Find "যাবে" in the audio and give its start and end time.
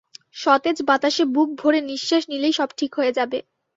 3.17-3.37